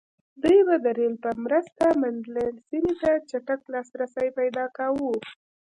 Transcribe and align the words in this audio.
دوی 0.43 0.59
به 0.67 0.75
د 0.85 0.87
رېل 0.97 1.15
په 1.23 1.31
مرسته 1.45 1.85
منډلینډ 2.01 2.57
سیمې 2.69 2.93
ته 3.01 3.11
چټک 3.29 3.61
لاسرسی 3.73 4.27
پیدا 4.39 4.65
کاوه. 4.77 5.13